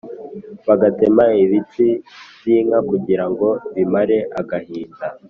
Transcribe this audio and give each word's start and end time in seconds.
Bagatema 0.67 1.25
ibitsi 1.43 1.85
by 2.39 2.45
inka 2.57 2.79
kugira 2.89 3.25
ngo 3.31 3.47
bimare 3.73 4.17
agahinda 4.39 5.05